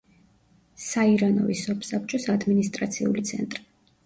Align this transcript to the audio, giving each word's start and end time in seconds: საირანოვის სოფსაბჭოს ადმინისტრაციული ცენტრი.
საირანოვის 0.83 1.61
სოფსაბჭოს 1.67 2.27
ადმინისტრაციული 2.37 3.25
ცენტრი. 3.33 3.65